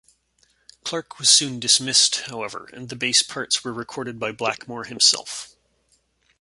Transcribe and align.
Clarke 0.83 1.19
was 1.19 1.29
soon 1.29 1.59
dismissed, 1.59 2.21
however, 2.21 2.67
and 2.73 2.89
the 2.89 2.95
bass 2.95 3.21
parts 3.21 3.63
were 3.63 3.71
recorded 3.71 4.17
by 4.17 4.31
Blackmore 4.31 4.85
himself. 4.85 5.55